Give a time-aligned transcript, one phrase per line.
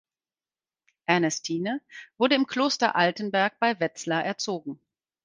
[1.07, 1.79] Ernestine
[2.17, 4.79] wurde im Kloster Altenberg bei Wetzlar erzogen.